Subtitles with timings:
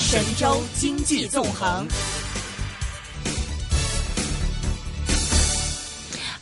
[0.00, 1.84] 神州经济纵横。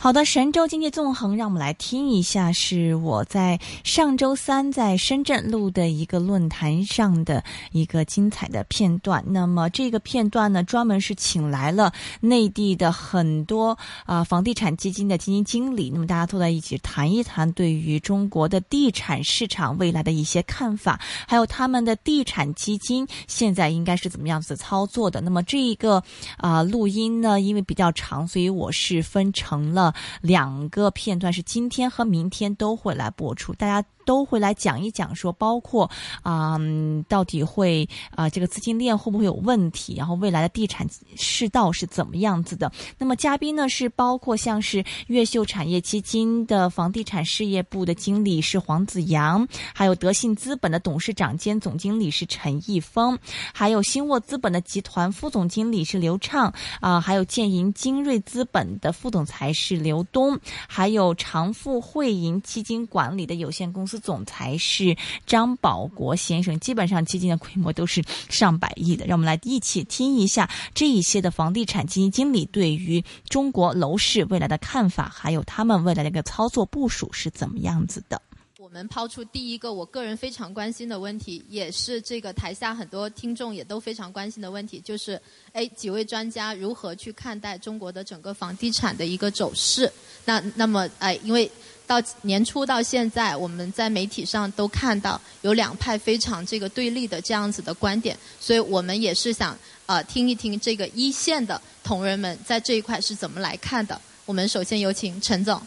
[0.07, 7.43] 好的，神州经济纵横，让我们来听一下，是我在上周三在深圳录的一个论坛上的
[7.73, 9.21] 一个精彩的片段。
[9.27, 11.91] 那么这个片段呢，专门是请来了
[12.21, 25.19] 内地的很多啊、房地产基金的基金经理，那么大家坐在一起谈一谈对于中国的地产市场未来的一些看法，还有他们的地产基金现在应该是怎么样子操作的。
[25.19, 26.01] 那么这一个
[26.37, 29.93] 啊、录音呢，因为比较长，所以我是分成了。
[30.21, 35.91] 两个片段是今天和明天都会来播出，大家都会来讲一讲，说包括
[36.23, 42.71] 啊、嗯到底会啊、这个资金链会不会有问题，然后未来的地产世道是怎么样子的。
[42.97, 53.19] 那么嘉宾呢是包括像是越秀产业基金的房地产事业部的经理是黄子阳，还有德信资本的董事长兼总经理是陈毅峰，
[53.53, 64.95] 还有新沃资本的集团副总经理是刘畅啊、还有建银精锐资本的副总裁是刘东，还有长富汇银基金管理的有限公司总裁是
[65.25, 66.59] 张保国先生。
[66.59, 78.21] 基本上基金的规模都是上百亿的，让我们来一起听一下这一些的房地产基金经理对于中国楼市未来的看法，还有他们未来的一个操作部署是怎么样子的。
[78.59, 85.19] 我们抛出第一个我个人非常关心的问题，也是这个台下很多听众也都非常关心的问题，就是
[85.53, 89.89] 哎，几位专家如何去看待中国的整个房地产的一个走势？
[90.25, 91.49] 那那么哎，因为
[91.87, 103.99] 到年初到现在，我们在媒体上都看到有两派非常这个对立的这样子的观点，所以我们也是想呃听一听这个一线的同仁们在这一块是怎么来看的。
[104.25, 105.65] 我们首先有请陈总。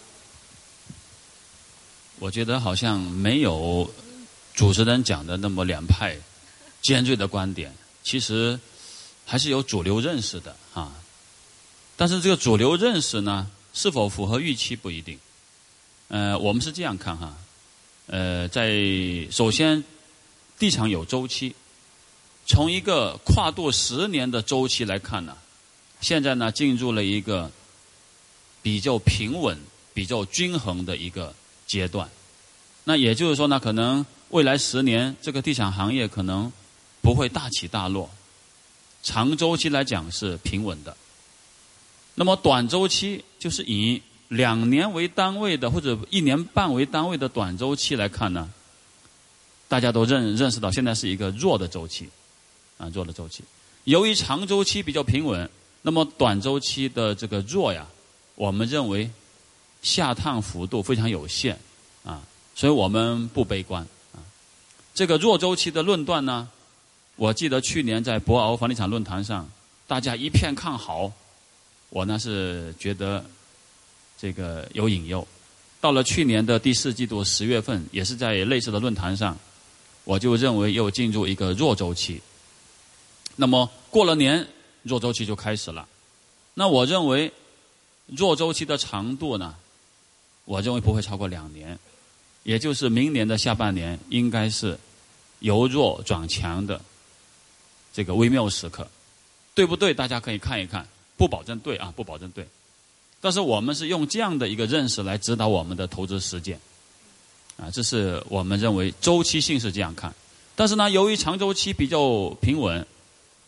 [2.19, 3.91] 我觉得好像没有
[4.53, 6.15] 主持人讲的那么两派
[6.83, 7.75] 尖锐的观点，
[8.05, 8.61] 其实
[9.25, 10.93] 还是有主流认识的啊。
[11.97, 15.19] 但是这个主流认识呢，是否符合预期不一定。
[16.10, 17.32] 呃，我们是这样看哈，
[18.09, 18.69] 呃，在
[19.31, 19.82] 首先
[20.59, 21.54] 地产有周期，
[22.47, 25.37] 从一个跨度十年的周期来看呢，
[26.00, 27.49] 现在呢进入了一个
[28.60, 29.56] 比较平稳、
[29.94, 31.32] 比较均衡的一个
[31.65, 32.10] 阶段。
[32.82, 36.50] 那也就是说呢，可能未来十年这个地产行业可能
[37.00, 38.10] 不会大起大落，
[39.04, 40.97] 长周期来讲是平稳的。
[42.16, 48.49] 那么短周期就是以两年为单位的或者一年半为单位的短周期来看呢，
[49.67, 52.09] 大家都认认识到现在是一个弱的周期，
[52.79, 53.43] 啊弱的周期。
[53.85, 55.51] 由于长周期比较平稳，
[55.83, 57.85] 那么短周期的这个弱呀，
[58.37, 59.11] 我们认为
[59.83, 61.59] 下探幅度非常有限
[62.05, 62.23] 啊，
[62.55, 64.23] 所以我们不悲观啊。
[64.95, 66.49] 这个弱周期的论断呢，
[67.17, 69.51] 我记得去年在博鳌房地产论坛上，
[69.89, 71.11] 大家一片看好，
[71.89, 73.25] 我呢是觉得
[74.20, 75.26] 这个有引诱。
[75.81, 79.38] 到了去年的第四季度十月份，也是在类似的论坛上，
[80.04, 82.20] 我就认为又进入一个弱周期。
[83.36, 84.47] 那么过了年，
[84.82, 85.88] 弱周期就开始了。
[86.53, 87.32] 那我认为
[88.06, 89.54] 弱周期的长度呢，
[90.44, 91.78] 我认为不会超过两年，
[92.42, 94.78] 也就是明年的下半年应该是
[95.38, 96.78] 由弱转强的
[97.94, 98.87] 这个微妙时刻，
[99.54, 99.94] 对不对？
[99.94, 102.47] 大家可以看一看，不保证对啊，不保证对。
[103.20, 106.58] 但是我们是用这样的一个认识来指导我们的投资实践，
[107.56, 110.14] 啊，这是我们认为周期性是这样看。
[110.56, 112.86] 但是呢，由于长周期比较平稳，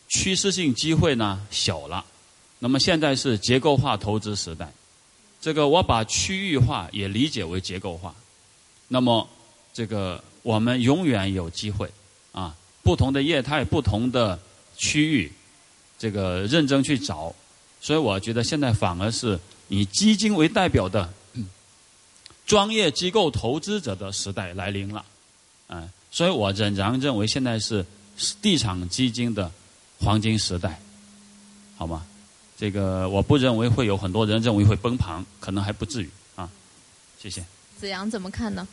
[0.09, 2.05] 趋势性机会呢小了。
[2.59, 4.73] 那么现在是结构化投资时代，
[5.41, 8.15] 这个我把区域化也理解为结构化。
[8.89, 9.27] 那么
[9.73, 11.91] 这个我们永远有机会
[12.33, 14.39] 啊，不同的业态、不同的
[14.77, 15.33] 区域，
[15.99, 17.35] 这个认真去找。
[17.81, 19.39] 所以我觉得现在反而是
[19.73, 21.47] 以基金为代表的、嗯、
[22.45, 25.03] 专业机构投资者的时代来临了，
[25.67, 27.83] 啊，所以我仍然认为现在是
[28.43, 29.51] 地产基金的
[29.99, 30.79] 黄金时代，
[31.79, 32.05] 好吗？
[32.59, 36.47] 这个我不认为会有很多人认为会崩盘，可能还不至于啊。
[37.19, 37.43] 谢谢。
[37.81, 38.69] 子阳怎么看呢？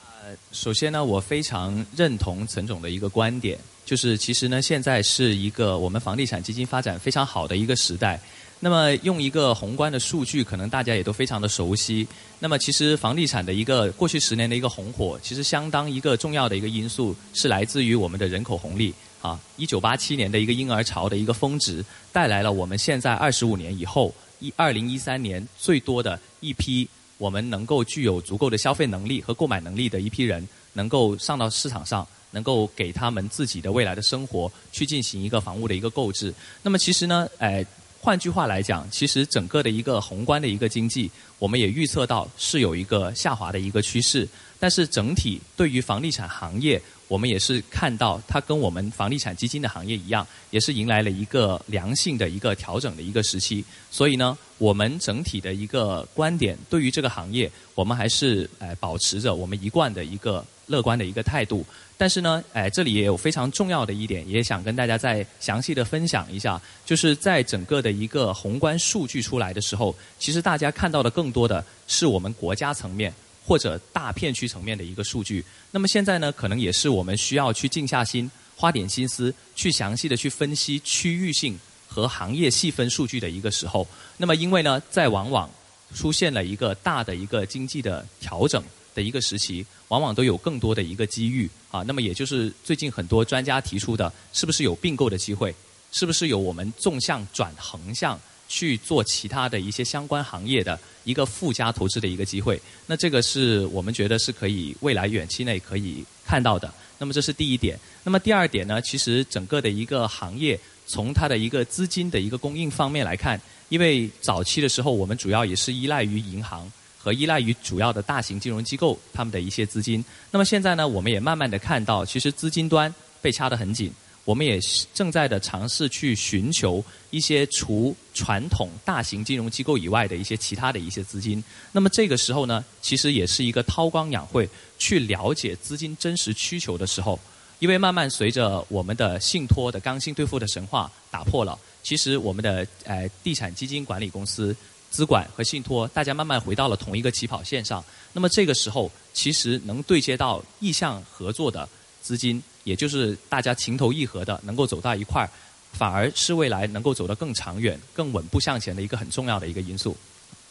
[0.00, 3.56] 呃，首先呢，我非常认同陈总的一个观点，
[3.86, 8.20] 就是其实呢，现在是一个我们房地产基金发展非常好的一个时代。
[8.64, 12.06] 那么用一个宏观的数据，可能大家也都非常的熟悉。
[12.38, 19.36] 那么其实房地产的一个过去十年的一个红火，其实相当一个重要的一个因素是来自于我们的人口红利啊。
[19.56, 26.88] 一九八七年的一个婴儿潮的一个峰值，带来了我们现在二十五年以后一二零一三年最多的一批
[27.18, 36.32] 我们能够具有足够的消费能力和购买能力的一批人能够上到市场上，能够给他们自己的未来的生活去进行一个房屋的一个购置。
[36.62, 37.66] 那么其实呢，哎，
[38.04, 41.08] 换句话来讲，其实整个的一个宏观的一个经济，
[41.38, 44.28] 我们也预测到是有一个下滑的一个趋势。
[44.58, 46.82] 但是整体对于房地产行业，
[47.12, 53.62] 我们也是看到它跟我们房地产基金的行业一样，也是迎来了一个良性的一个调整的一个时期。
[53.90, 61.62] 所以呢，我们整体的一个观点，对于这个行业，我们还是呃保持着我们一贯的一个乐观的一个态度。
[61.98, 73.12] 但是呢，哎，这里也有非常重要的一点，也想跟大家再详细的分享一下，就是在整个的一个宏观数据出来的时候，其实大家看到的更多的是我们国家层面。
[73.44, 81.58] 或者大片区层面的一个数据，那么现在呢，可能也是我们需要去静下心，花点心思，去详细的去分析区域性
[81.88, 83.86] 和行业细分数据的一个时候。
[84.16, 85.50] 那么因为呢，在往往
[85.94, 88.62] 出现了一个大的一个经济的调整
[88.94, 91.82] 的一个时期，往往都有更多的一个机遇啊。
[91.82, 95.54] 那么也就是最近很多专家提出的，是不是有并购的机会？
[95.90, 98.18] 是不是有我们纵向转横向？
[98.52, 106.70] 去做其他的一些相关行业的一个附加投资的一个机会，那这个是我们觉得是可以未来远期内可以看到的。
[106.98, 107.78] 那么这是第一点。
[108.04, 108.78] 那么第二点呢？
[108.82, 113.40] 其实整个的一个行业从它的一个资金的一个供应方面来看，
[113.70, 120.04] 因为早期的时候我们主要也是依赖于银行和依赖于主要的大型金融机构他们的一些资金。
[120.30, 123.90] 那么现在呢，我们也慢慢的看到，其实资金端被掐得很紧。
[124.24, 124.60] 我们也
[124.94, 131.42] 正在的尝试去寻求一些除传统大型金融机构以外的一些其他的一些资金。
[131.72, 134.48] 那么这个时候呢，其实也是一个韬光养晦，
[134.78, 137.18] 去了解资金真实需求的时候。
[137.58, 144.54] 因为慢慢随着我们的信托的刚性兑付的神话打破了，其实我们的呃地产基金管理公司
[144.90, 147.84] 资管和信托，大家慢慢回到了同一个起跑线上。
[148.12, 151.68] 那么这个时候，其实能对接到意向合作的
[152.00, 152.42] 资金。
[152.64, 155.28] 也就是大家情投意合的，能够走到一块儿，
[155.72, 159.96] 反而是未来能够走得更长远、更稳步向前的一个很重要的一个因素。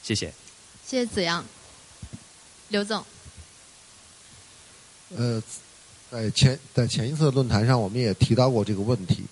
[0.03, 0.33] 谢谢。
[0.85, 1.45] 谢谢子阳。
[2.69, 3.03] 刘总。
[5.15, 5.41] 呃，
[6.09, 9.23] 在前在前一次的论坛上，我们也提到过这个问题。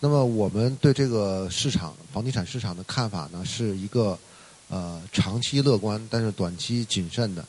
[0.00, 4.18] 那么，我们对这个市场房地产市场的看法呢，是一个
[4.68, 7.44] 呃长期乐观，但是短期谨慎的。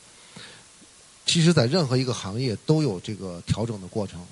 [1.26, 4.24] 其实，在任何一个行业都有这个调整的过程。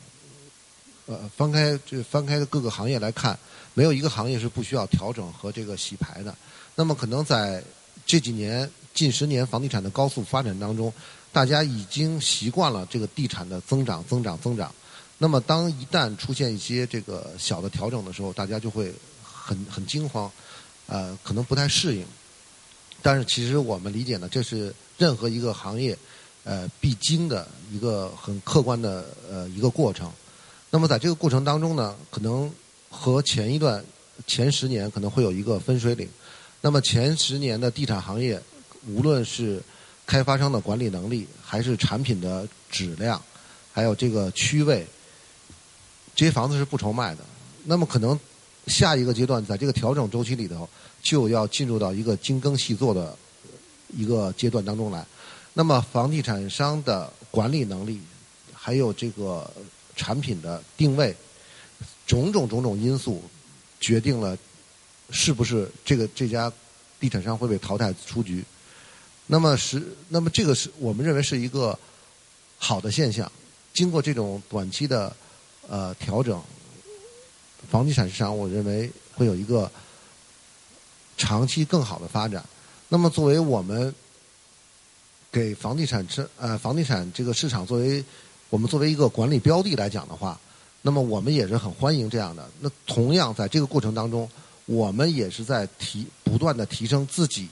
[1.06, 3.38] 呃，翻开这翻开的各个行业来看，
[3.74, 6.34] 没有一个行业是不需要调整和这个洗牌的。
[6.74, 7.62] 那么，可能在
[8.04, 10.92] 这几年近十年房地产的高速发展当中，
[11.32, 14.74] 大家已经习惯了这个地产的增长、增长、增长。
[15.18, 18.92] 那么，当一旦出现一些这个小的调整的时候，大家就会
[19.22, 20.30] 很很惊慌，
[20.86, 22.04] 呃，可能不太适应。
[23.00, 25.96] 但是，其实我们理解呢，这是任何一个行业
[26.42, 30.10] 呃必经的一个很客观的呃一个过程。
[30.76, 32.52] 那么在这个过程当中呢，可能
[32.90, 33.82] 和前一段
[34.26, 36.06] 前十年可能会有一个分水岭。
[36.60, 38.38] 那么前十年的地产行业，
[38.86, 39.62] 无论是
[40.04, 43.18] 开发商的管理能力，还是产品的质量，
[43.72, 44.86] 还有这个区位，
[46.14, 47.24] 这些房子是不愁卖的。
[47.64, 48.20] 那么可能
[48.66, 50.68] 下一个阶段，在这个调整周期里头，
[51.00, 53.16] 就要进入到一个精耕细作的
[53.96, 55.02] 一个阶段当中来。
[55.54, 57.98] 那么房地产商的管理能力，
[58.52, 59.50] 还有这个。
[59.96, 61.16] 产品的定位，
[62.06, 63.22] 种种种种因素，
[63.80, 64.36] 决定了
[65.10, 66.52] 是不是这个这家
[67.00, 68.44] 地产商会被淘汰出局。
[69.26, 71.76] 那么是，那么这个是我们认为是一个
[72.58, 73.30] 好的现象。
[73.72, 75.16] 经过这种短期的
[75.66, 76.40] 呃调整，
[77.70, 79.70] 房地产市场我认为会有一个
[81.16, 82.44] 长期更好的发展。
[82.90, 83.94] 那么作为我们
[85.32, 88.04] 给房地产市呃房地产这个市场作为。
[88.48, 90.38] 我们作为一个管理标的来讲的话，
[90.82, 92.48] 那么我们也是很欢迎这样的。
[92.60, 94.28] 那同样在这个过程当中，
[94.66, 97.48] 我们也是在提不断的提升自己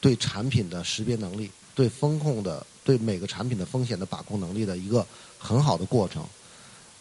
[0.00, 5.04] 对产品的识别能力、对风控的、对每个产品的风险的把控能力的一个
[5.38, 6.24] 很好的过程。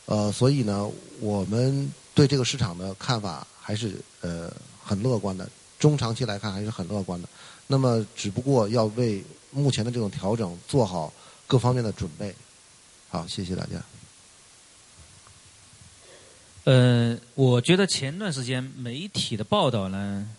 [0.05, 0.89] 呃，所以呢，
[1.19, 4.51] 我们对这个市场的看法还是呃
[4.83, 7.29] 很乐观的，中长期来看还是很乐观的。
[7.67, 11.13] 那么，只不过要为目前的这种调整做好
[11.45, 12.33] 各方面的准备。
[13.09, 13.81] 好，谢谢大家。
[16.65, 20.29] 呃，我觉得前段时间媒体的报道呢，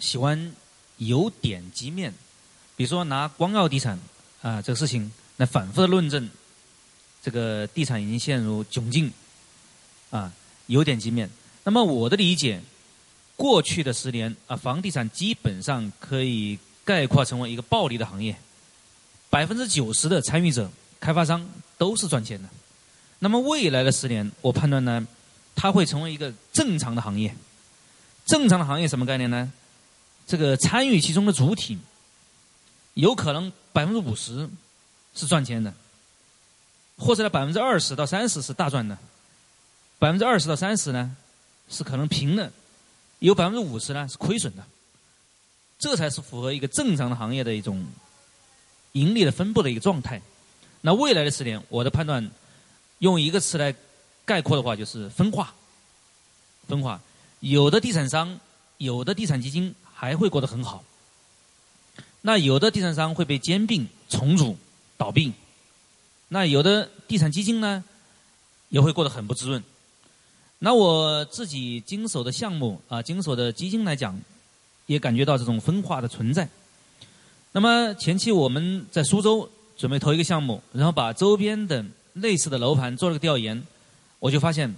[0.00, 0.52] 喜欢
[0.96, 2.12] 由点及面，
[2.74, 3.96] 比如说拿光耀地产
[4.42, 6.28] 啊这个事情来反复的论证，
[7.22, 9.12] 这个地产已经陷入窘境，
[10.10, 10.32] 啊，
[10.66, 11.30] 由点及面。
[11.62, 12.60] 那么我的理解，
[13.36, 18.36] 过去的十年啊，房地产基本上可以概括成为一个暴利的行业，
[19.30, 20.68] 百分之九十的参与者。
[20.98, 21.46] 开发商
[21.78, 22.48] 都是赚钱的，
[23.18, 25.06] 那么未来的十年，我判断呢，
[25.54, 27.34] 它会成为一个正常的行业。
[28.24, 29.52] 正常的行业什么概念呢？
[30.26, 31.78] 这个参与其中的主体，
[32.94, 34.48] 有可能百分之五十
[35.14, 35.72] 是赚钱的，
[36.98, 38.98] 或者呢百分之二十到三十是大赚的，
[39.98, 41.14] 百分之二十到三十呢
[41.68, 42.50] 是可能平的，
[43.20, 44.64] 有百分之五十呢是亏损的。
[45.78, 47.86] 这才是符合一个正常的行业的一种
[48.92, 50.20] 盈利的分布的一个状态。
[50.80, 52.30] 那未来的十年，我的判断
[53.00, 53.74] 用一个词来
[54.24, 55.52] 概括的话，就是分化。
[56.68, 57.00] 分化，
[57.40, 58.38] 有的地产商、
[58.78, 60.84] 有的地产基金还会过得很好，
[62.22, 64.56] 那有的地产商会被兼并、重组、
[64.96, 65.32] 倒闭，
[66.28, 67.84] 那有的地产基金呢
[68.68, 69.62] 也会过得很不滋润。
[70.58, 74.20] 那我自己经手的项目啊，经手的基金来讲。
[74.86, 76.48] 也感觉到这种分化的存在。
[77.50, 83.66] 那么前期我们在苏州准备投一个项目，然后把周边的类似的楼盘做了个调研，
[84.18, 84.74] 我就发现，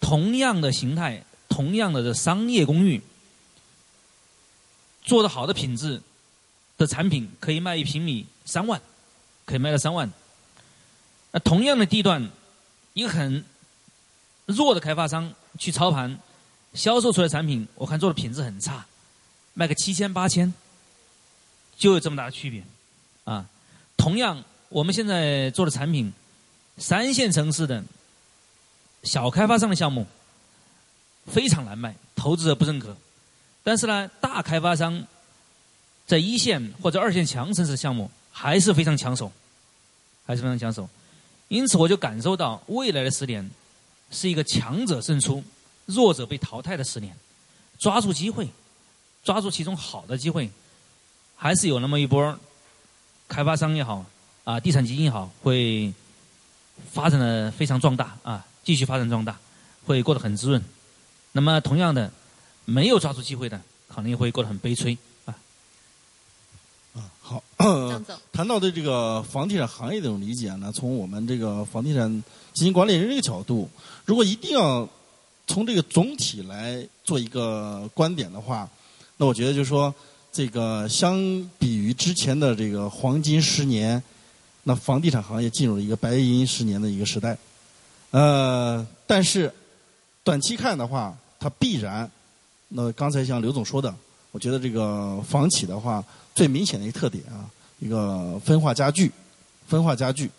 [0.00, 3.00] 同样的形态、同样的这商业公寓，
[5.04, 6.00] 做的好的品质
[6.76, 8.80] 的产品可以卖一平米三万，
[9.44, 10.10] 可以卖到三万。
[11.30, 12.30] 那同样的地段，
[12.94, 13.44] 一个很
[14.46, 16.18] 弱的开发商去操盘，
[16.74, 18.84] 销售出来产品，我看做的品质很差。
[19.54, 20.52] 卖个七千八千，
[21.76, 22.64] 就有这么大的区别，
[23.24, 23.46] 啊！
[24.02, 26.12] 同样，我们现在做的产品，
[26.76, 27.84] 三线城市的
[29.04, 30.04] 小开发商的项目
[31.26, 32.96] 非常难卖，投资者不认可。
[33.62, 35.06] 但是呢，大开发商
[36.04, 39.30] 在一线或者二线强城市的项目还是非常抢手，
[40.26, 40.88] 还是非常抢手。
[41.46, 43.48] 因此，我就感受到未来的十年
[44.10, 45.44] 是一个强者胜出、
[45.86, 47.16] 弱者被淘汰的十年，
[47.78, 48.48] 抓住机会。
[49.22, 50.50] 抓住其中好的机会，
[51.36, 52.36] 还是有那么一波
[53.32, 54.04] 开发商也好
[54.44, 55.90] 啊，地产基金也好，会
[56.90, 59.38] 发展的非常壮大啊，继续发展壮大，
[59.86, 60.62] 会过得很滋润。
[61.32, 62.12] 那么同样的，
[62.66, 63.58] 没有抓住机会的，
[63.88, 65.34] 可能也会过得很悲催啊。
[67.22, 67.42] 好，
[68.30, 72.22] 谈到的这个房地产行业的这种理解呢，从我们这个房地产
[72.52, 73.66] 基金管理人这个角度，
[74.04, 74.86] 如果一定要
[75.46, 78.68] 从这个总体来做一个观点的话。
[79.18, 79.94] 那我觉得就是说，
[80.32, 81.18] 这个相
[81.58, 84.02] 比于之前的这个黄金十年，
[84.62, 87.36] 那房地产行业进入了一个白银十年的一个时代。
[88.12, 89.52] 呃，但是
[90.24, 92.10] 短期看的话，它必然，
[92.68, 93.94] 那刚才像刘总说的，
[94.30, 96.02] 我觉得这个房企的话，
[96.34, 97.44] 最明显的一个特点啊，
[97.78, 99.12] 一个分化加剧，
[99.66, 100.30] 分化加剧，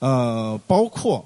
[0.00, 1.24] 呃，包括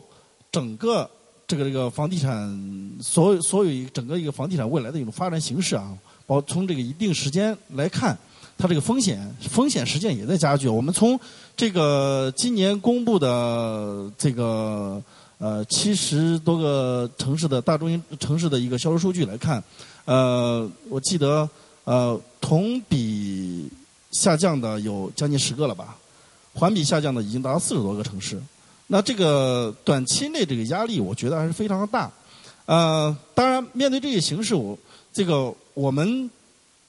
[0.52, 1.10] 整个
[1.46, 5.96] 这个这个房地产所有所有整个一个房地产未来的一种发展形势啊。
[6.30, 8.16] 包从这个一定时间来看，
[8.56, 9.18] 它这个风险
[9.50, 10.68] 风险实践也在加剧。
[10.68, 11.18] 我们从
[11.56, 15.02] 这个今年公布的这个
[15.38, 19.60] 呃七十多个城市的大中型城市的一个销售数据来看，
[20.04, 21.48] 呃，我记得
[21.82, 23.68] 呃同比
[24.12, 25.96] 下降的有将近十个了吧，
[26.54, 28.40] 环比下降的已经达到四十多个城市。
[28.86, 32.08] 那这个短期内这个压力，我觉得还是非常的大。
[32.66, 34.78] 呃，当然面对这些形势，我
[35.12, 35.54] 这个。
[35.72, 36.28] 我们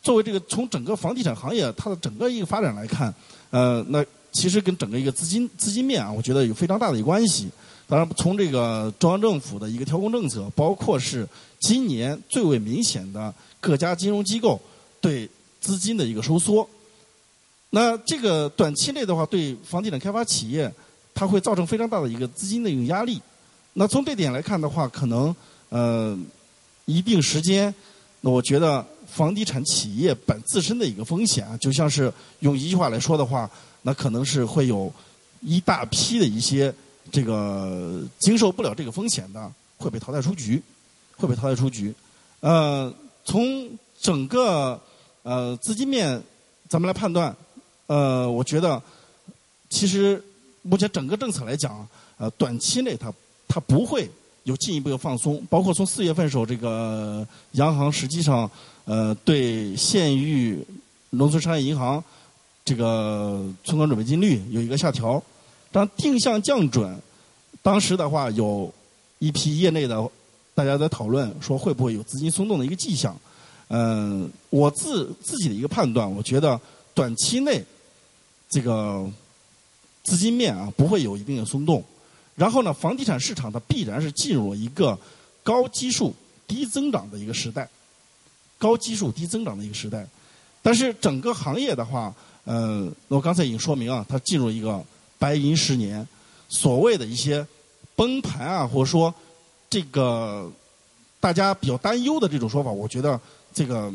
[0.01, 3.13] 作为这个从整个房地产行业它的整个一个发展来看，
[3.51, 7.47] 呃，那其实跟整个一个资金资金面啊，我觉得有非常大的一个关系。
[7.87, 11.25] 当然，从这个中央政府的一个调控政策，包括是
[11.59, 14.59] 今年最为明显的各家金融机构
[14.99, 15.29] 对
[15.61, 16.67] 资金的一个收缩，
[17.69, 20.69] 那这个短期内的话，对房地产开发企业
[21.13, 23.21] 它会造成非常大的一个资金的一个压力。
[23.73, 25.33] 那从这点来看的话，可能
[25.69, 26.17] 呃
[26.85, 27.73] 一定时间。
[28.21, 33.49] 那我觉得房地产企业本自身的一个风险啊，就像是用一句话来说的话，
[33.81, 34.93] 那可能是会有
[35.41, 36.73] 一大批的一些
[37.11, 40.61] 这个经受不了这个风险的会被淘汰出局，
[41.17, 41.93] 会被淘汰出局。
[42.41, 42.93] 呃，
[43.25, 44.79] 从整个
[45.23, 46.21] 呃资金面
[46.69, 47.35] 咱们来判断，
[47.87, 48.81] 呃，我觉得
[49.67, 50.23] 其实
[50.61, 51.87] 目前整个政策来讲，
[52.17, 53.11] 呃，短期内它
[53.47, 54.07] 它不会。
[54.43, 58.49] 有进一步的放松，包括从四月份时候，这个央行实际上
[58.85, 60.65] 呃对县域
[61.11, 62.03] 农村商业银行
[62.65, 65.21] 这个存款准备金率有一个下调，
[65.71, 66.99] 当定向降准，
[67.61, 68.73] 当时的话有
[69.19, 70.09] 一批业内的
[70.55, 73.15] 大家在讨论说会不会有资金松动的一个迹象，
[73.67, 76.59] 嗯，我自自己的一个判断，我觉得
[76.95, 77.63] 短期内
[78.49, 79.07] 这个
[80.03, 81.83] 资金面啊不会有一定的松动。
[82.41, 84.97] 然后呢，房地产市场它必然是进入了一个
[85.43, 86.11] 高基数、
[86.47, 87.69] 低增长的一个时代，
[88.57, 90.07] 高基数、低增长的一个时代。
[90.63, 92.11] 但是整个行业的话，
[92.45, 94.83] 呃，我刚才已经说明啊，它进入一个
[95.19, 96.07] 白银十年。
[96.49, 97.45] 所谓的一些
[97.95, 99.13] 崩盘啊，或者说
[99.69, 100.51] 这个
[101.19, 103.21] 大家比较担忧的这种说法，我觉得
[103.53, 103.93] 这个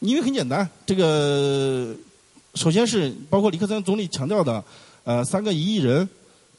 [0.00, 1.94] 因为很简单，这个
[2.54, 4.64] 首先是包括李克强总理强调的，
[5.04, 6.08] 呃，三个一亿人，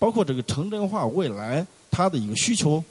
[0.04, 2.84] 包括这个城镇化未来它的一个需求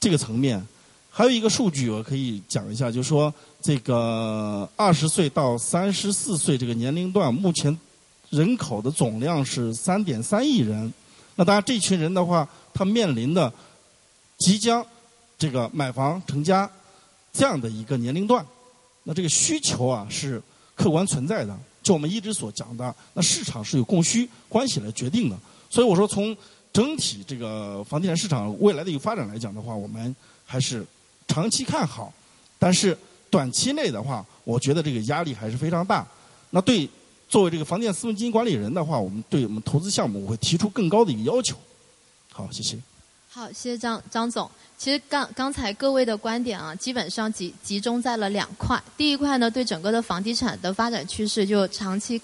[0.00, 0.66] 这个层面，
[1.10, 3.30] 还有一个数据我可以讲一下，就是说
[3.60, 7.78] 这个二十岁到三十四岁这个年龄段，目前
[8.30, 10.90] 人口的总量是三点三亿人。
[11.34, 13.52] 那当然，这群人的话，他面临的
[14.38, 14.82] 即将
[15.36, 16.70] 这个买房成家
[17.30, 18.42] 这样的一个年龄段，
[19.02, 20.42] 那这个需求啊是
[20.74, 21.54] 客观存在的。
[21.82, 25.36] 就我们一直所讲的，那市场是有供需关系来决定的。
[25.68, 26.34] 所以我说，从
[26.74, 30.14] 整体这个房地产市场未来的一个发展来讲的话，我们
[30.44, 30.84] 还是
[31.26, 32.12] 长期看好。
[32.58, 32.94] 但是
[33.30, 36.06] 短期内的话，我觉得这个压力还是非常大。
[36.50, 36.86] 那对。
[37.26, 41.56] 作为这个房地产私募基金管理人的话，我们对我们投资项目我会提出更高的一个要求。
[42.30, 42.76] 好，谢谢。
[43.28, 44.48] 好，谢谢张张总。
[44.78, 48.80] 其实刚刚才各位的观点啊，基本上集集中在了两块。
[48.96, 52.20] 第一块呢，对整个的房地产的发展趋势就长期。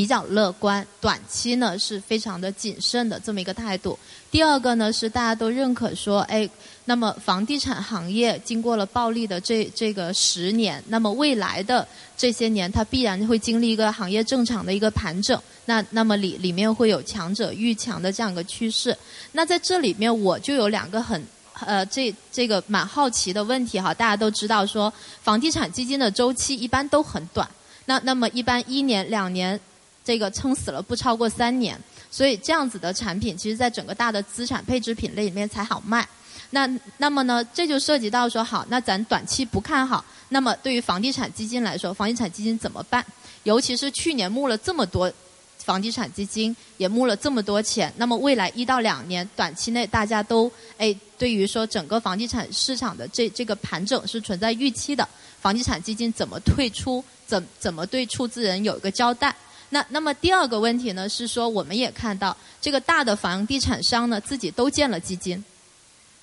[0.00, 3.98] 比较乐观，短期呢是非常的谨慎的这么一个态度。
[4.30, 6.48] 第二个呢是大家都认可说，哎，
[6.86, 15.38] 那么房地产行业经过了暴利的这这个十年，那么未来的这些年它必然会经历一个行业正常的一个盘整。
[15.66, 18.96] 那那么里里面会有强者愈强的这样一个趋势。
[19.32, 21.22] 那在这里面我就有两个很
[21.66, 24.90] 呃这这个蛮好奇的问题哈，大家都知道说
[25.20, 27.46] 房地产基金的周期一般都很短，
[27.84, 29.60] 那那么一般一年两年。
[30.04, 31.78] 这个撑死了不超过三年，
[32.10, 36.08] 所以这样子的产品，其实在整个大的资产配置品类里面才好卖。
[36.50, 40.04] 那那么呢，这就涉及到说，好，那咱短期不看好。
[40.30, 43.04] 那么对于房地产基金来说，房地产基金怎么办？
[43.44, 45.12] 尤其是去年募了这么多
[45.58, 47.92] 房地产基金，也募了这么多钱。
[47.96, 55.08] 那么未来一到两年，短期内大家都哎，对于说整个房地产市场的这这个盘整是存在预期的。
[55.40, 57.04] 房地产基金怎么退出？
[57.26, 59.34] 怎怎么对出资人有一个交代？
[59.70, 65.42] 那那么第二个问题呢，是说我们也看到这个大的房地产商呢，自己都建了基金，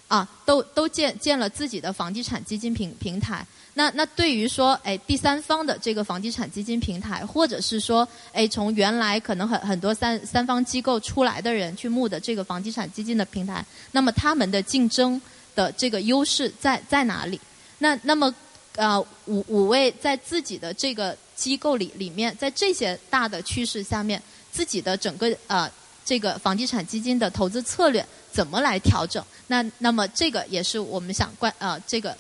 [0.08, 3.46] 啊，都都建建了自己的房地产基金平平台。
[3.74, 15.22] 那那对于说，哎，第三方的这个房地产基金平台，或者是说，哎，从原来可能很很多三三方机构出来的人去募的这个房地产基金的平台，那么他们的竞争
[15.56, 17.40] 的这个优势在在哪里？
[17.80, 18.34] 那那么。
[18.76, 24.22] 呃，五五位在自己的这个机构里里面，在这些大的趋势下面，
[24.52, 25.72] 自己的整个呃
[26.04, 29.24] 这个房地产基金的投资策略怎么来调整？
[29.48, 32.18] 那那么这个也是我们想关呃这个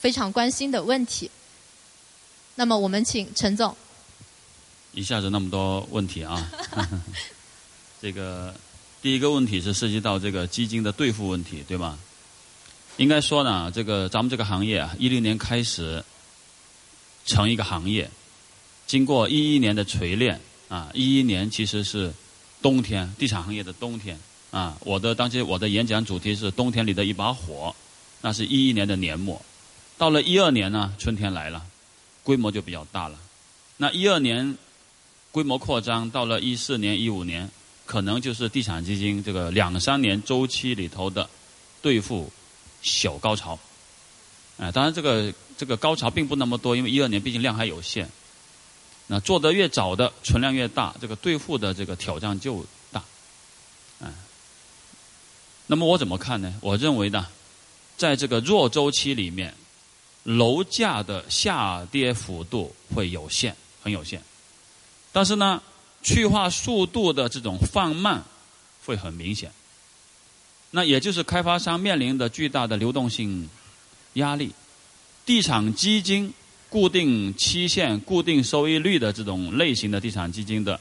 [0.00, 1.30] 非常关心的问题。
[2.56, 3.76] 那么我们请陈总。
[4.92, 6.50] 一下子那么多问题啊，
[8.00, 8.54] 这个
[9.02, 11.98] 第一个问题是涉及到这个基金的兑付问题，对吧？
[12.96, 16.04] 应该说呢，这个咱们这个行业啊，一零年开始
[17.26, 18.08] 成一个行业，
[18.94, 22.12] 经过一一年的锤炼啊，一一年其实是
[22.62, 24.16] 冬天，地产行业的冬天
[24.52, 24.78] 啊。
[24.84, 27.74] 我的当时我的演讲主题是冬天里的一把火，
[28.20, 29.42] 那是一一年的年末。
[29.98, 31.60] 到了一二年呢，春天来了，
[32.22, 33.18] 规模就比较大了。
[33.78, 34.56] 那一二年
[35.32, 37.50] 规模扩张，到了一四年、一五年，
[37.86, 41.28] 可能就是地产基金这个两三年周期里头的
[41.82, 42.30] 兑付。
[42.80, 43.58] 小高潮，
[44.58, 48.08] 哎，当然这个这个高潮并不那么多，因为一二年毕竟量还有限。
[49.06, 53.04] 那做得越早的存量越大，这个兑付的这个挑战就大，
[54.00, 54.12] 嗯。
[55.66, 56.54] 那么我怎么看呢？
[56.60, 57.26] 我认为呢，
[57.96, 59.54] 在这个弱周期里面，
[60.22, 64.22] 楼价的下跌幅度会有限，很有限。
[65.12, 65.62] 但是呢，
[66.02, 68.24] 去化速度的这种放慢
[68.84, 69.52] 会很明显。
[70.70, 73.48] 那也就是开发商面临的巨大的流动性
[74.14, 74.52] 压力，
[75.24, 76.32] 地产基金
[76.74, 80.80] 固定期限、固定收益率的这种类型的地产基金的，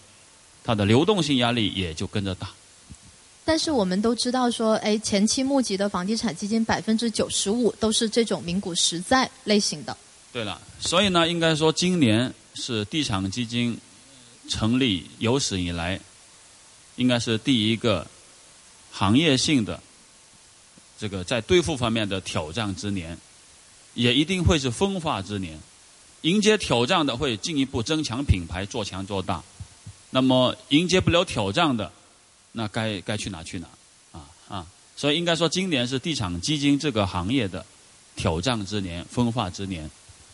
[0.63, 2.49] 它的流动性压力也就跟着大。
[3.45, 9.95] 但是我们都知道说，哎，前期募集的房地产基金百分之九十五都是这种名股实在类型的。
[10.31, 13.77] 对了，所以呢，应该说今年是地产基金
[14.49, 15.99] 成立有史以来，
[16.95, 18.07] 应该是第一个。
[18.95, 19.79] 行业性的
[20.99, 23.17] 这个在兑付方面的挑战之年，
[23.95, 25.59] 也一定会是分化之年。
[26.23, 29.41] 迎接挑战的会进一步增强品牌，做强做大。
[30.09, 31.91] 那么迎接不了挑战的，
[32.51, 33.67] 那该该去哪去哪
[34.11, 34.67] 啊啊！
[34.95, 37.65] 所以应该说，今年是地产基金这个行业的
[38.15, 39.89] 挑战之年、分化之年，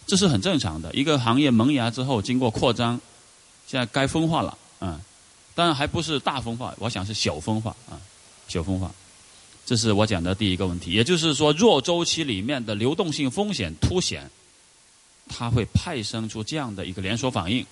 [0.06, 0.94] 这是很正常的。
[0.94, 3.00] 一个行业萌芽之后，经过扩张，
[3.68, 5.00] 现在该分化了，嗯，
[5.56, 8.00] 当然还不是大分化，我想是小分化啊。
[8.48, 8.92] 小分化，
[9.66, 10.92] 这是我讲的第一个问题。
[10.92, 14.30] 也就是说，弱周期里面的流动性风险凸显，
[15.30, 17.66] 它会派生出这样的一个连锁反应，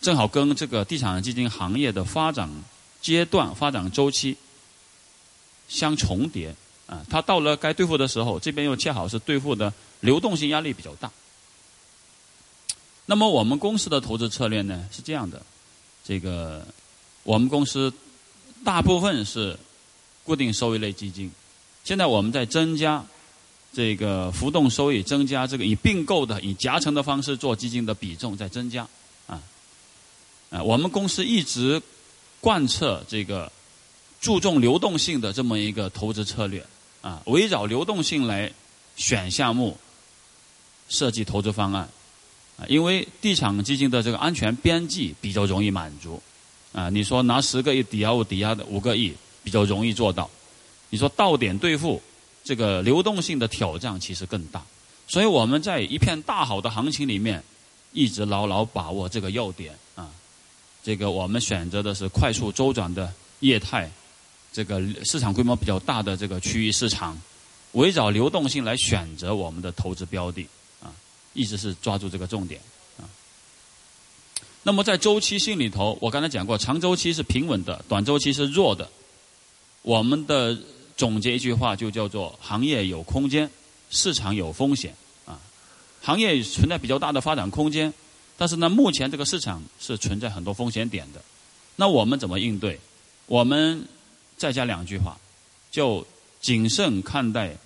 [0.00, 2.48] 正好跟这个地产基金行业的发展
[3.02, 4.36] 阶段、发展周期
[5.68, 6.54] 相重叠。
[6.86, 11.10] 啊，它到了该兑付的时候，这边又恰好是兑付的流动性压力比较大。
[13.06, 15.40] 那么我们公司的投资策略呢是这样的，
[16.04, 16.66] 这个
[17.22, 17.90] 我们公司
[18.62, 19.58] 大部分是
[20.24, 21.32] 固定收益类基金，
[21.84, 23.02] 现在我们在增加
[23.74, 28.86] 这个浮动收益，增加这个以并购的、以夹层的方式做基金的比重在增加，
[29.26, 29.42] 啊，
[30.50, 31.82] 啊，我们公司一直
[32.40, 33.50] 贯彻这个
[34.20, 36.64] 注重流动性的这么一个投资策略。
[37.04, 38.50] 啊，围绕流动性来
[38.96, 39.76] 选项目、
[40.88, 41.86] 设计投资方案，
[42.56, 46.22] 啊，因为地产基金的这个安全边际比较容易满足，
[46.72, 50.30] 啊，你说拿十个亿抵押物抵押的五个亿比较容易做到，
[50.88, 52.00] 你说到点兑付，
[52.44, 54.62] 这个流动性的挑战其实更大，
[55.08, 57.42] 所以我们在一片大好的行情里面，
[57.92, 60.10] 一直牢牢把握这个要点啊，
[60.82, 63.90] 这个我们选择的是快速周转的业态。
[64.52, 67.20] 这个市场规模比较大的这个区域市场，
[67.72, 70.46] 围绕流动性来选择我们的投资标的，
[70.80, 70.94] 啊，
[71.32, 72.60] 一直是抓住这个重点，
[72.98, 73.02] 啊。
[74.62, 78.88] 那么在周期性里头，我刚才讲过，长周期是平稳的，短周期是弱的。
[79.82, 80.56] 我们的
[80.96, 83.50] 总结一句话就叫做：行业有空间，
[83.90, 84.94] 市场有风险，
[85.26, 85.38] 啊，
[86.02, 87.92] 行业存在比较大的发展空间，
[88.36, 91.22] 但是呢，目前这个市场是存在很多风险点的。
[91.76, 92.78] 那我们怎么应对？
[93.26, 93.86] 我们
[94.36, 95.18] 再加两句话，
[95.70, 96.06] 就
[96.40, 97.56] 谨慎看待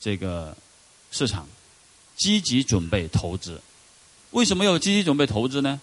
[0.00, 0.56] 这个
[1.10, 1.46] 市场，
[2.16, 3.60] 积极准备投资。
[4.32, 5.80] 为什么要积极准备投资呢？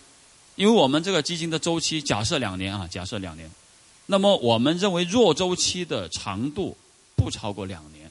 [0.55, 3.49] 因为我们这个基金的周期假设两年啊，假设两年，
[4.09, 6.75] 那么我们认为弱周期的长度
[7.15, 8.09] 不超过两年，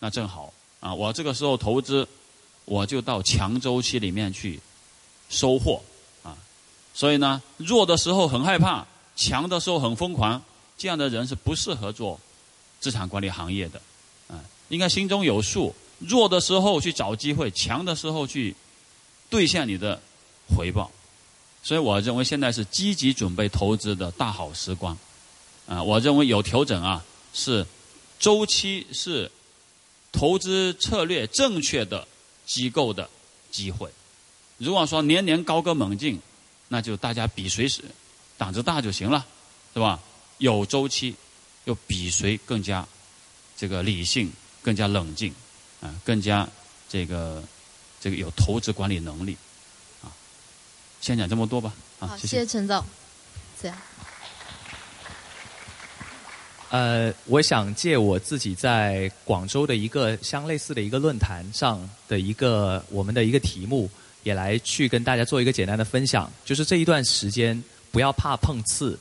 [0.00, 2.06] 那正好啊，我这个时候投资，
[2.64, 4.60] 我就到强周期里面去
[5.30, 5.80] 收获
[6.24, 6.36] 啊。
[6.92, 10.42] 所以呢，弱的时候很害怕，强的时候很疯狂。
[10.76, 12.18] 这样的人是不适合做
[12.80, 13.80] 资产管理行业的，
[14.26, 18.56] 啊，应该心中有数，弱的时候去找机会，强的时候去
[19.30, 20.00] 兑现你的
[20.56, 20.90] 回报。
[21.62, 24.98] 所以我认为现在是积极准备投资的大好时光，
[25.66, 27.66] 啊，我认为有调整啊，是
[28.18, 29.30] 周期是
[30.10, 32.06] 投资策略正确的
[32.44, 33.08] 机构的
[33.50, 33.90] 机会。
[34.58, 36.20] 如果说年年高歌猛进，
[36.68, 37.82] 那就大家比谁是
[38.36, 39.26] 胆子大就行了，
[39.74, 40.00] 是吧？
[40.38, 41.14] 有周期，
[41.64, 42.86] 又比谁更加
[43.56, 45.32] 这个理性，更加冷静，
[45.80, 46.48] 啊，更加
[46.88, 47.42] 这个
[48.00, 49.36] 这个有投资管理能力，
[50.02, 50.10] 啊，
[51.00, 52.84] 先讲这么多吧，啊，谢谢陈总，
[53.60, 53.76] 这样。
[56.72, 63.90] 呃，我想借我自己在广州的一个相类似的一个论坛上的一个我们的一个题目，
[64.22, 68.98] 也来去跟大家做一个简单的分享，就是这一段时间不要怕碰刺。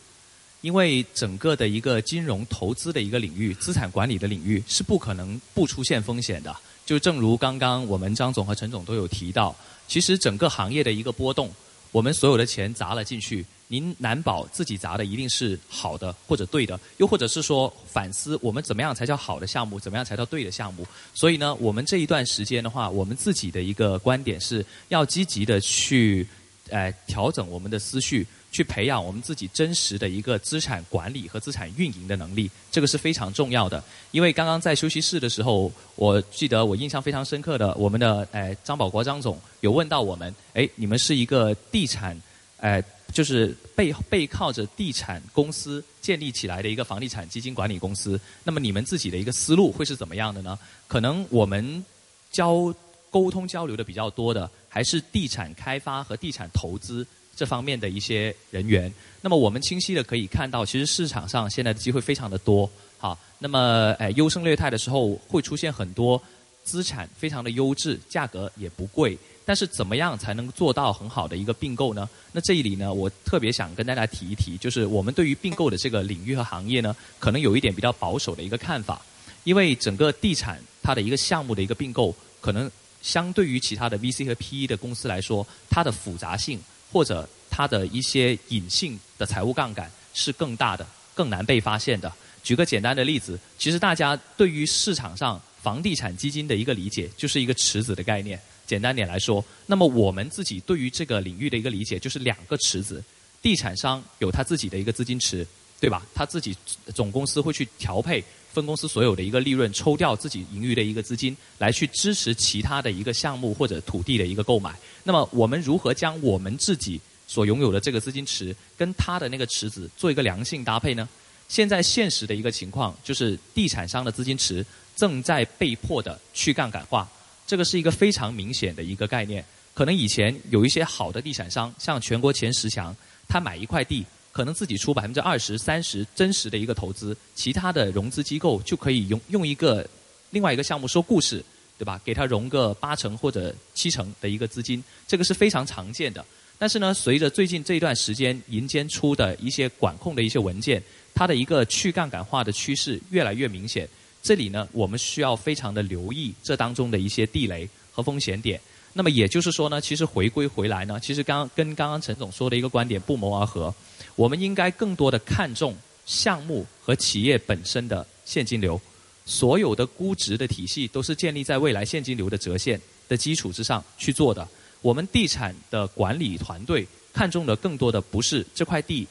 [0.60, 6.54] 因为整个的一个金融投资的一个领域，资产管理的领域是不可能不出现风险的。
[6.86, 9.56] 就正如刚刚我们张总和陈总都有提到，
[9.88, 11.50] 其实整个行业的一个波动，
[11.92, 20.88] 我们所有的钱砸了进去，您难保自己砸的一定是好的或者对的，又或者是说反思我们怎么样才叫好的项目，怎么样才叫对的项目。
[21.14, 26.26] 所以呢，我们这一段时间的话，我们自己的一个观点是要积极的去，
[26.70, 28.26] 呃，调整我们的思绪。
[28.52, 33.82] 去培养我们自己真实的一个资产管理和资产运营的能力，这个是非常重要的。
[34.12, 42.22] 因为刚刚在休息室的时候，我记得我印象非常深刻的，我们的诶张宝国张总有问到我们，诶你们是一个地产，
[42.58, 42.84] 诶
[43.14, 50.60] 就是背背靠着地产公司建立起来的一个房地产基金管理公司，那么你们自己的一个思路会是怎么样的呢？
[50.88, 51.86] 可能我们
[52.32, 52.74] 交
[53.10, 57.08] 沟通交流的比较多的，还是地产开发和地产投资。
[57.36, 62.70] 这方面的一些人员，那么我们清晰的可以看到，其实市场上现在的机会非常的多。
[62.98, 66.22] 好，那么诶优胜劣汰的时候会出现很多
[66.64, 69.18] 资产非常的优质，价格也不贵。
[69.44, 72.08] 但是怎么样才能做到很好的一个并购呢？
[72.32, 79.02] 那这里呢，我特别想跟大家提一提，就是我们对于并购的这个领域和行业呢，可能有一点比较保守的一个看法，
[79.44, 82.70] 因为整个地产它的一个项目的一个并购，可能
[83.02, 86.60] 相对于其他的 VC 和 PE 的公司来说，它的复杂性。
[86.94, 90.86] 或者它的一些隐性的财务杠杆是更大的、
[91.16, 92.12] 更难被发现的。
[92.44, 98.38] 举个简单的例子，其实大家对于市场上房地产基金的一个理解，就是一个池子的概念。
[98.68, 103.02] 简单点来说，那么我们自己对于这个领域的一个理解，就是两个池子。
[103.42, 105.48] 地产商有他自己的一个资金池，
[105.80, 106.06] 对吧？
[106.14, 106.54] 他自己
[106.94, 108.22] 总公司会去调配
[108.54, 114.76] 分公司所有的一个利润抽掉自己盈余的一个资金，来去支持其他的一个项目或者土地的一个购买。
[115.04, 121.08] 那么我们如何将我们自己所拥有的这个资金池跟他的那个池子做一个良性搭配呢？
[121.48, 127.10] 现在现实的一个情况就是，地产商的资金池正在被迫的去杠杆化，
[127.46, 129.44] 这个是一个非常明显的一个概念。
[129.74, 132.96] 可能以前有一些好的地产商，像全国前十强，
[133.28, 134.06] 他买一块地。
[134.32, 139.86] 可能自己出百分之二十三十真实的一个投资，其他的融资机构就可以用用一个
[140.30, 141.44] 另外一个项目说故事，
[141.78, 142.00] 对吧？
[142.06, 146.26] 给他融个八成或者七成的一个资金，这个是非常常见的。
[146.58, 150.82] 但是呢，随着最近这段时间银监出的一些管控的一些文件，
[151.14, 153.90] 它的一个去杠杆化的趋势越来越明显。
[154.22, 158.62] 这里呢，我们需要非常的留意这当中的一些地雷和风险点。
[158.94, 163.74] 那么也就是说呢，其实回归回来呢，其实刚跟刚刚陈总说的一个观点不谋而合。
[164.16, 168.80] 我们应该更多的看重项目和企业本身的现金流，
[169.26, 174.48] 所有的估值的体系都是建立在未来现金流的折现的基础之上去做的。
[174.82, 179.08] 我们地产的管理团队看重的更多的不是这块地，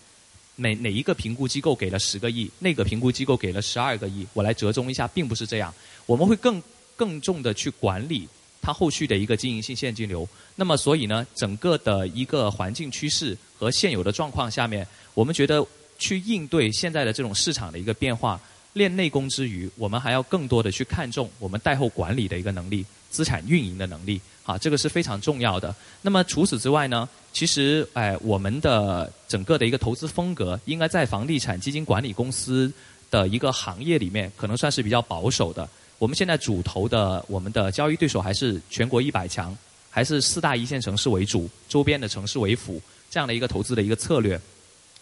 [0.56, 5.72] 哪哪一个评估机构给了十个亿，那个评估机构给了十二个亿，我来折中一下，并不是这样。
[6.06, 6.60] 我们会更
[6.96, 8.28] 更重的去管理
[8.61, 10.29] 它后续的一个经营性现金流。
[10.57, 13.37] 那么，所以呢，整个的一个环境趋势。
[13.61, 15.62] 和现有的状况下面，我们觉得
[15.99, 18.40] 去应对现在的这种市场的一个变化，
[18.73, 25.75] 练内功之余，我们还要更多的去看重我们贷后管理的一个能力、资产运营的能力，啊，这个是非常重要的。
[26.01, 32.73] 那么除此之外呢，其实哎，我们的整个的一个投资风格，应该在房地产基金管理公司
[33.11, 35.68] 的一个行业里面，可能算是比较保守的。
[36.00, 39.54] 我们现在主投的我们的交易对手还是全国一百强，
[39.90, 42.80] 还是四大一线城市为主，周边的城市为辅。
[43.10, 44.40] 这样的一个投资的一个策略，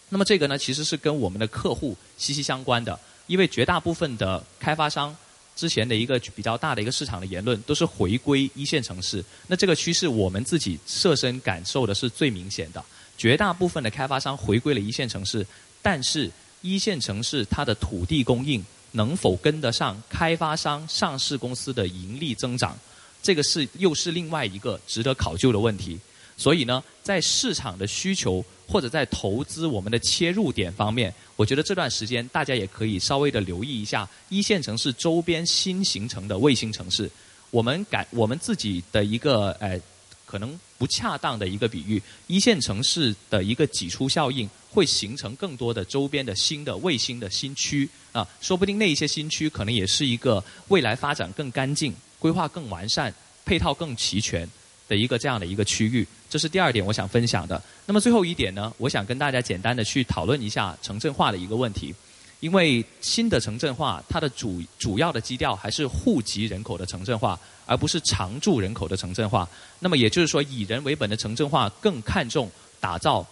[0.09, 5.15] 那么这个呢，其实是跟我们的客户息息相关的，因为绝大部分的开发商
[5.55, 12.83] 之前的一个比较大的一个市场的言论都是回归一线城市，那这个趋势我们自己设身感受的是最明显的，
[13.17, 15.45] 绝大部分的开发商回归了一线城市，
[15.81, 16.29] 但是
[16.61, 22.77] 一线城市它的土地供应能否跟得上开发商上市公司的盈利增长，
[23.21, 25.99] 这个是又是另外一个值得考究的问题。
[26.37, 37.11] 所以呢，在市场的需求或者在投资我们的切入点方面，我觉得这段时间大家也可以稍微的留意一下一线城市周边新形成的卫星城市。
[37.51, 39.77] 我们感我们自己的一个呃
[40.25, 53.13] 可能不恰当的一个比喻，一线城市的一个挤出效应会形成更多的周边的新的卫星的新区啊，说不定那一些新区可能也是一个未来发展更干净、规划更完善、
[53.45, 54.49] 配套更齐全。
[54.87, 57.61] 的一个这样的一个区域，这是第二点我想分享的。
[57.85, 61.93] 那么最后一点呢，我想跟大家简单的去讨论一下城镇化的一个问题。
[62.39, 69.47] 因为新的城镇化，它的主主要的基调还是户籍人口的城镇化，而不是常住人口的城镇化。
[69.79, 72.49] 那么也就是说，以人为本的城镇化更看重
[72.79, 73.25] 打造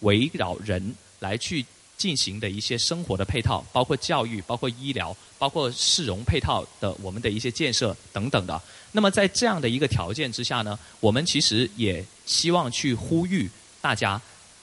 [0.00, 1.64] 围绕人来去。
[2.00, 8.58] 进行的一些生活的配套，包括教育、包括医疗、包括市容配套的我们的一些建设等等的。
[8.92, 13.50] 那么在这样的一个条件之下呢，我们其实也希望去呼吁
[13.82, 14.18] 大家，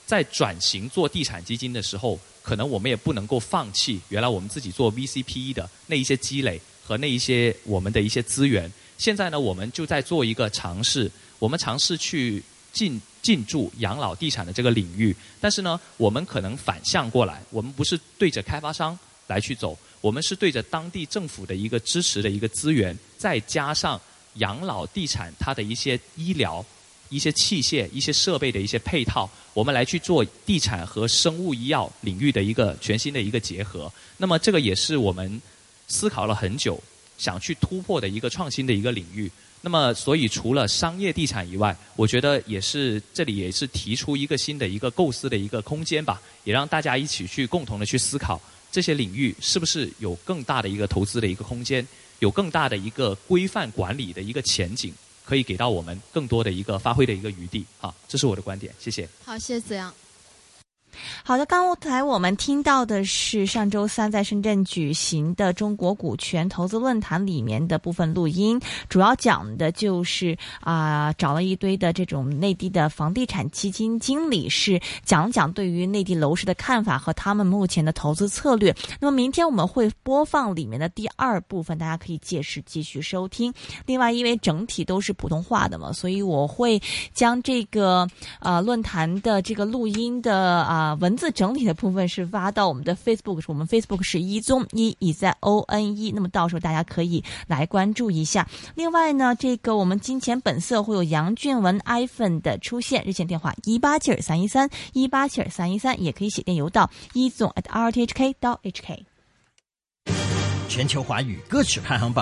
[0.08, 8.72] 在转型做地产基金的时候，可能我们也不能够放弃原来我们自己做 VCPE 的那一些积累和那一些我们的一些资源。
[8.98, 12.42] 现在呢，我们就在做一个尝试，我们尝试去
[12.74, 13.00] 进。
[13.20, 24.00] 进驻养老地产的这个领域，但是呢，我们可能反向过来，我们不是对着开发商来去走，我们是对着当地政府的一个支持的一个资源，再加上
[24.36, 26.66] 养老地产它的一些医疗、
[27.10, 33.92] 一些器械、一些设备的一些配套，我们来去做地产和生物医药领域的一个全新的一个结合。
[34.18, 35.42] 那么，这个也是我们
[35.88, 36.82] 思考了很久，
[37.18, 39.32] 想去突破的一个创新的一个领域。
[39.62, 48.40] 那么，所以除了商业地产以外，我觉得也是这里也是提出一个新的一个构思的一个空间吧，也让大家一起去共同的去思考
[48.72, 51.86] 这些领域是不是有更大的一个投资的一个空间，
[52.20, 54.94] 有更大的一个规范管理的一个前景，
[55.28, 57.66] 可以给到我们更多的一个发挥的一个余地。
[57.82, 59.08] 啊，这是我的观点，谢谢。
[59.26, 60.07] 好，谢谢子阳。
[61.24, 78.76] 好的，刚才我们听到的是上周三在深圳举行的中国股权投资论坛里面的部分录音，主要讲的就是啊，找了一堆的这种内地的房地产基金经理，是讲讲对于内地楼市的看法和他们目前的投资策略。
[79.00, 83.54] 那么明天我们会播放里面的第二部分，大家可以届时继续收听。
[83.86, 86.82] 另外，因为整体都是普通话的嘛，所以我会
[87.14, 88.08] 将这个
[88.40, 90.87] 呃论坛的这个录音的啊。
[90.88, 98.48] 啊、文字整理的部分是发到我们的 Facebook，我们 Facebook 是一宗一已在 O N 一，那么到时候大家可以来关注一下。
[98.76, 109.00] 另外呢，这个我们金钱本色会有杨俊文 iPhone 的出现，热线电话一八七二三一三一八七二三一三，也可以写电邮到一总 at rthk 到 hk。
[110.70, 112.16] 全球华语歌曲排行榜。